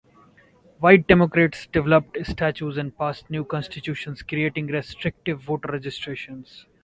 [0.79, 6.65] White Democrats developed statutes and passed new constitutions creating restrictive voter registration rules.